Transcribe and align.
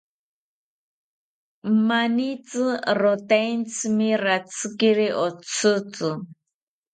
Manitzi 1.87 2.65
rotentzimi 3.01 4.09
ratzikiri 4.23 5.07
otzitzi 5.27 6.11